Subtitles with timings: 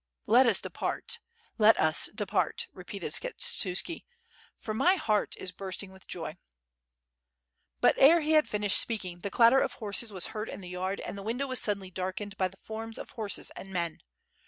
[0.35, 1.19] ''"Let us depart,
[1.59, 4.03] let us depart," repeated Skshetuski,
[4.57, 6.37] "for my heart is bursting with joy."
[7.81, 11.01] But ere he had finished speaking the clatter of horses was heard in the yard
[11.01, 13.99] and the window was suddenly darkened by the forms of horses and men.